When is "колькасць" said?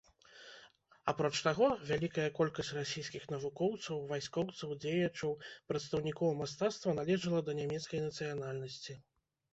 2.39-2.71